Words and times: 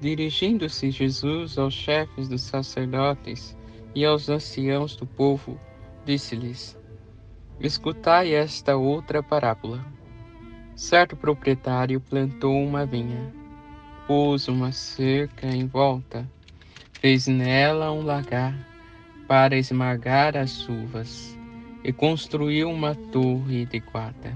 Dirigindo-se 0.00 0.90
Jesus 0.90 1.56
aos 1.56 1.72
chefes 1.72 2.28
dos 2.28 2.42
sacerdotes 2.42 3.56
e 3.94 4.04
aos 4.04 4.28
anciãos 4.28 4.96
do 4.96 5.06
povo, 5.06 5.58
disse-lhes: 6.04 6.76
Escutai 7.60 8.34
esta 8.34 8.76
outra 8.76 9.22
parábola. 9.22 9.84
Certo 10.74 11.16
proprietário 11.16 12.00
plantou 12.00 12.60
uma 12.60 12.84
vinha, 12.84 13.32
pôs 14.06 14.48
uma 14.48 14.72
cerca 14.72 15.46
em 15.46 15.66
volta, 15.66 16.28
fez 16.94 17.28
nela 17.28 17.92
um 17.92 18.02
lagar 18.02 18.54
para 19.28 19.56
esmagar 19.56 20.36
as 20.36 20.68
uvas 20.68 21.38
e 21.84 21.92
construiu 21.92 22.68
uma 22.68 22.94
torre 22.94 23.64
de 23.66 23.78
guarda. 23.78 24.34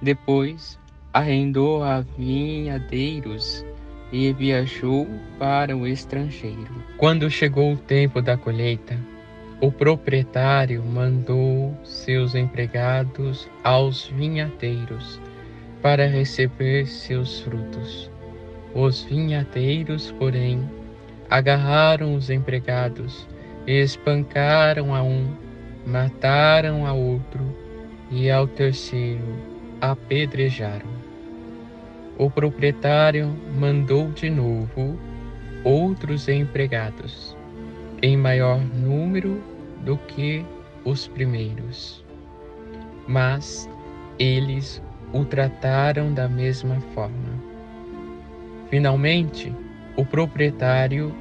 Depois 0.00 0.78
arrendou 1.12 1.82
a 1.82 2.00
vinhadeiros 2.00 3.64
e 4.12 4.32
viajou 4.32 5.08
para 5.38 5.76
o 5.76 5.86
estrangeiro. 5.86 6.74
Quando 6.96 7.30
chegou 7.30 7.72
o 7.72 7.76
tempo 7.76 8.20
da 8.22 8.36
colheita, 8.36 8.98
o 9.60 9.70
proprietário 9.70 10.82
mandou 10.82 11.76
seus 11.84 12.34
empregados 12.34 13.48
aos 13.62 14.06
vinhateiros 14.08 15.20
para 15.80 16.06
receber 16.06 16.86
seus 16.86 17.40
frutos. 17.40 18.10
Os 18.74 19.02
vinhateiros, 19.04 20.10
porém, 20.12 20.68
agarraram 21.30 22.14
os 22.14 22.30
empregados 22.30 23.26
espancaram 23.66 24.94
a 24.94 25.02
um, 25.02 25.26
mataram 25.86 26.86
a 26.86 26.92
outro 26.92 27.40
e 28.10 28.30
ao 28.30 28.46
terceiro 28.46 29.24
apedrejaram 29.80 30.93
o 32.18 32.30
proprietário 32.30 33.34
mandou 33.58 34.10
de 34.12 34.30
novo 34.30 34.98
outros 35.64 36.28
empregados, 36.28 37.36
em 38.02 38.16
maior 38.16 38.60
número 38.60 39.42
do 39.84 39.96
que 39.96 40.44
os 40.84 41.08
primeiros. 41.08 42.04
Mas 43.08 43.68
eles 44.18 44.82
o 45.12 45.24
trataram 45.24 46.12
da 46.12 46.28
mesma 46.28 46.80
forma. 46.94 47.42
Finalmente, 48.70 49.52
o 49.96 50.04
proprietário 50.04 51.14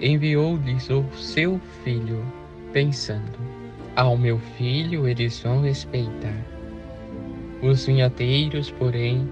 enviou-lhes 0.00 0.88
o 0.90 1.04
seu 1.12 1.60
filho, 1.84 2.24
pensando: 2.72 3.38
Ao 3.94 4.16
meu 4.16 4.38
filho 4.38 5.06
eles 5.06 5.40
vão 5.40 5.62
respeitar. 5.62 6.44
Os 7.62 7.84
vinhateiros, 7.84 8.70
porém, 8.70 9.28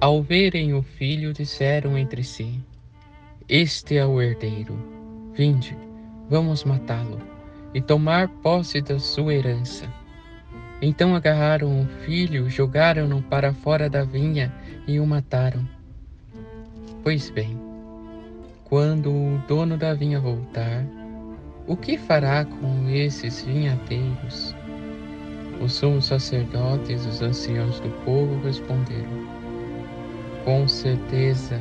ao 0.00 0.22
verem 0.22 0.74
o 0.74 0.82
filho, 0.82 1.32
disseram 1.32 1.96
entre 1.96 2.22
si: 2.22 2.60
Este 3.48 3.96
é 3.96 4.06
o 4.06 4.20
herdeiro. 4.20 4.78
Vinde, 5.32 5.76
vamos 6.28 6.64
matá-lo 6.64 7.20
e 7.74 7.80
tomar 7.80 8.28
posse 8.28 8.80
da 8.80 8.98
sua 8.98 9.34
herança. 9.34 9.86
Então 10.80 11.14
agarraram 11.14 11.82
o 11.82 11.86
filho, 12.04 12.48
jogaram-no 12.50 13.22
para 13.22 13.52
fora 13.52 13.88
da 13.88 14.04
vinha 14.04 14.52
e 14.86 15.00
o 15.00 15.06
mataram. 15.06 15.66
Pois 17.02 17.30
bem, 17.30 17.58
quando 18.64 19.10
o 19.10 19.42
dono 19.48 19.76
da 19.76 19.94
vinha 19.94 20.20
voltar, 20.20 20.84
o 21.66 21.76
que 21.76 21.96
fará 21.96 22.44
com 22.44 22.88
esses 22.88 23.42
vinhateiros? 23.42 24.54
Os 25.60 25.72
sumos 25.72 26.06
sacerdotes 26.06 27.04
e 27.04 27.08
os 27.08 27.22
anciãos 27.22 27.80
do 27.80 27.88
povo 28.04 28.38
responderam: 28.44 29.35
com 30.46 30.66
certeza 30.68 31.60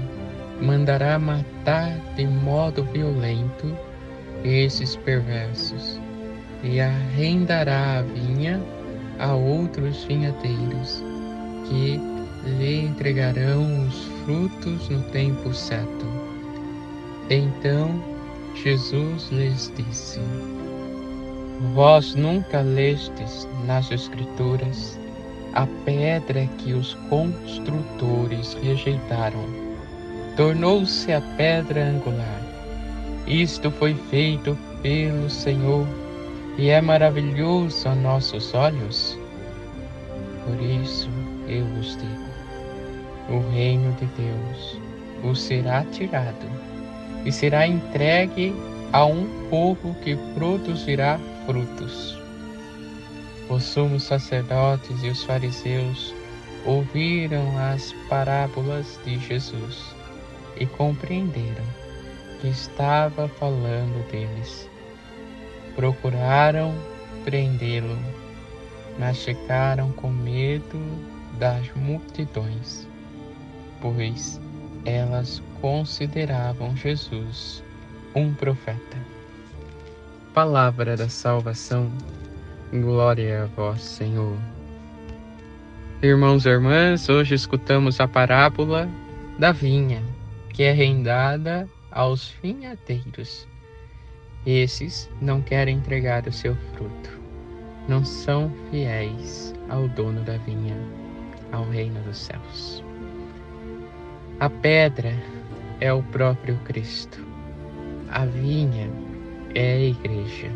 mandará 0.61 1.17
matar 1.17 1.99
de 2.15 2.25
modo 2.27 2.83
violento 2.85 3.75
esses 4.43 4.95
perversos 4.95 5.99
e 6.63 6.79
arrendará 6.79 7.97
a 7.97 8.01
vinha 8.03 8.61
a 9.19 9.33
outros 9.33 10.03
vinhateiros 10.03 11.03
que 11.67 11.99
lhe 12.45 12.81
entregarão 12.81 13.87
os 13.87 14.03
frutos 14.23 14.87
no 14.89 15.01
tempo 15.09 15.51
certo. 15.51 16.05
Então 17.29 18.03
Jesus 18.53 19.29
lhes 19.31 19.73
disse: 19.75 20.19
Vós 21.73 22.13
nunca 22.13 22.61
lestes 22.61 23.47
nas 23.65 23.89
Escrituras 23.89 24.99
a 25.55 25.65
pedra 25.85 26.45
que 26.57 26.73
os 26.73 26.93
construtores 27.09 28.53
rejeitaram 28.61 29.65
tornou-se 30.35 31.11
a 31.13 31.21
pedra 31.37 31.85
angular. 31.85 32.41
Isto 33.25 33.71
foi 33.71 33.93
feito 34.09 34.57
pelo 34.81 35.29
Senhor 35.29 35.87
e 36.57 36.69
é 36.69 36.81
maravilhoso 36.81 37.87
a 37.87 37.95
nossos 37.95 38.53
olhos. 38.53 39.17
Por 40.45 40.61
isso 40.61 41.09
eu 41.47 41.65
vos 41.65 41.97
digo: 41.97 42.35
o 43.29 43.51
reino 43.51 43.93
de 43.93 44.05
Deus 44.07 44.79
vos 45.23 45.41
será 45.41 45.85
tirado 45.85 46.47
e 47.23 47.31
será 47.31 47.65
entregue 47.65 48.53
a 48.91 49.05
um 49.05 49.25
povo 49.49 49.95
que 50.03 50.17
produzirá 50.33 51.17
frutos. 51.45 52.24
Os 53.49 53.63
sumos 53.63 54.03
sacerdotes 54.03 55.03
e 55.03 55.09
os 55.09 55.23
fariseus 55.23 56.13
ouviram 56.65 57.57
as 57.59 57.93
parábolas 58.09 58.99
de 59.05 59.19
Jesus 59.19 59.95
e 60.57 60.65
compreenderam 60.65 61.63
que 62.41 62.47
estava 62.47 63.27
falando 63.27 64.09
deles. 64.09 64.67
Procuraram 65.75 66.73
prendê-lo, 67.23 67.97
mas 68.97 69.23
ficaram 69.23 69.91
com 69.91 70.09
medo 70.09 70.79
das 71.37 71.71
multidões, 71.75 72.87
pois 73.79 74.39
elas 74.85 75.41
consideravam 75.61 76.75
Jesus 76.75 77.63
um 78.15 78.33
profeta. 78.33 78.97
Palavra 80.33 80.95
da 80.95 81.09
salvação 81.09 81.91
Glória 82.73 83.43
a 83.43 83.45
vós, 83.45 83.79
Senhor. 83.79 84.35
Irmãos 86.01 86.45
e 86.45 86.49
irmãs, 86.49 87.07
hoje 87.07 87.35
escutamos 87.35 88.01
a 88.01 88.07
parábola 88.07 88.89
da 89.37 89.51
vinha, 89.51 90.01
que 90.49 90.63
é 90.63 90.71
rendada 90.71 91.69
aos 91.91 92.33
vinhateiros. 92.41 93.47
Esses 94.47 95.09
não 95.21 95.41
querem 95.41 95.77
entregar 95.77 96.27
o 96.27 96.31
seu 96.31 96.55
fruto, 96.73 97.19
não 97.87 98.03
são 98.03 98.51
fiéis 98.71 99.53
ao 99.69 99.87
dono 99.87 100.21
da 100.23 100.37
vinha, 100.37 100.75
ao 101.51 101.69
reino 101.69 102.01
dos 102.01 102.17
céus. 102.17 102.83
A 104.39 104.49
pedra 104.49 105.13
é 105.79 105.93
o 105.93 106.01
próprio 106.01 106.57
Cristo, 106.65 107.23
a 108.09 108.25
vinha 108.25 108.89
é 109.53 109.73
a 109.73 109.79
igreja. 109.81 110.51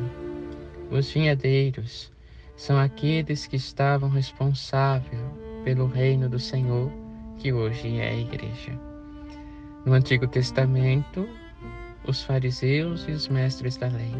Os 0.91 1.11
vinhadeiros 1.11 2.11
são 2.55 2.79
aqueles 2.79 3.45
que 3.45 3.55
estavam 3.55 4.09
responsáveis 4.09 5.21
pelo 5.63 5.85
reino 5.85 6.27
do 6.27 6.39
Senhor, 6.39 6.91
que 7.37 7.53
hoje 7.53 7.97
é 7.97 8.09
a 8.09 8.17
igreja. 8.17 8.77
No 9.85 9.93
Antigo 9.93 10.27
Testamento, 10.27 11.29
os 12.07 12.23
fariseus 12.23 13.05
e 13.07 13.11
os 13.11 13.27
mestres 13.27 13.77
da 13.77 13.87
lei. 13.87 14.15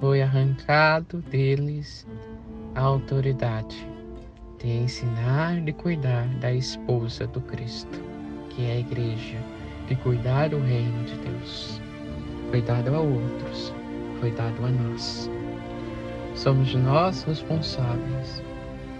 Foi 0.00 0.22
arrancado 0.22 1.18
deles 1.30 2.06
a 2.74 2.80
autoridade 2.80 3.86
de 4.58 4.68
ensinar 4.68 5.68
e 5.68 5.72
cuidar 5.72 6.26
da 6.40 6.52
esposa 6.52 7.26
do 7.26 7.40
Cristo, 7.42 8.00
que 8.48 8.64
é 8.64 8.72
a 8.72 8.80
igreja, 8.80 9.38
de 9.86 9.96
cuidar 9.96 10.48
do 10.48 10.58
reino 10.58 11.04
de 11.04 11.16
Deus. 11.16 11.80
Foi 12.50 12.62
dado 12.62 12.94
a 12.94 13.00
outros, 13.00 13.72
foi 14.18 14.30
dado 14.30 14.64
a 14.64 14.70
nós. 14.70 15.30
Somos 16.34 16.74
nós 16.74 17.22
responsáveis 17.24 18.42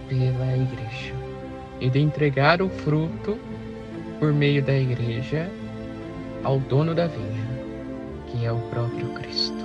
pela 0.07 0.55
igreja 0.55 1.13
e 1.79 1.89
de 1.89 1.99
entregar 1.99 2.61
o 2.61 2.69
fruto 2.69 3.37
por 4.19 4.31
meio 4.31 4.63
da 4.63 4.73
igreja 4.73 5.49
ao 6.43 6.59
dono 6.59 6.93
da 6.93 7.07
vinha, 7.07 7.47
que 8.27 8.45
é 8.45 8.51
o 8.51 8.59
próprio 8.69 9.07
Cristo, 9.13 9.57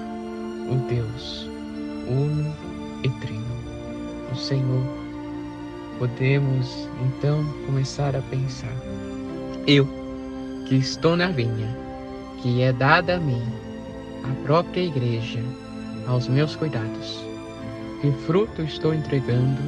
o 0.71 0.75
Deus 0.89 1.49
uno 2.09 2.55
e 3.05 3.09
trino, 3.21 3.45
o 4.33 4.37
Senhor. 4.37 4.85
Podemos 5.99 6.89
então 7.05 7.45
começar 7.67 8.17
a 8.17 8.23
pensar: 8.23 8.73
eu, 9.67 9.87
que 10.67 10.77
estou 10.77 11.17
na 11.17 11.29
vinha, 11.29 11.77
que 12.41 12.63
é 12.63 12.73
dada 12.73 13.17
a 13.17 13.21
mim, 13.21 13.43
a 14.25 14.45
própria 14.45 14.81
igreja, 14.81 15.43
aos 16.07 16.29
meus 16.29 16.57
cuidados, 16.57 17.25
que 18.01 18.13
fruto 18.27 18.63
estou 18.63 18.95
entregando 18.95 19.61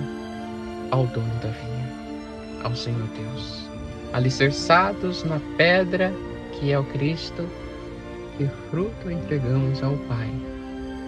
ao 0.91 1.06
dono 1.06 1.35
da 1.41 1.49
vinha, 1.49 2.62
ao 2.62 2.75
Senhor 2.75 3.06
Deus, 3.17 3.69
alicerçados 4.12 5.25
na 5.25 5.41
pedra 5.56 6.12
que 6.53 6.73
é 6.73 6.79
o 6.79 6.85
Cristo, 6.85 7.49
que 8.37 8.47
fruto 8.71 9.11
entregamos 9.11 9.82
ao 9.82 9.97
Pai, 10.09 10.31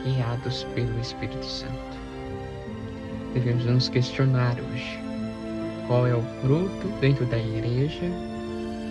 guiados 0.05 0.65
pelo 0.75 0.99
Espírito 1.01 1.45
Santo. 1.45 1.73
Devemos 3.35 3.65
nos 3.65 3.89
questionar 3.89 4.57
hoje 4.59 4.99
qual 5.87 6.07
é 6.07 6.15
o 6.15 6.23
fruto 6.41 6.89
dentro 7.01 7.25
da 7.27 7.39
igreja 7.39 8.11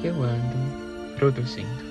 que 0.01 0.07
eu 0.07 0.15
ando 0.23 1.15
produzindo. 1.17 1.90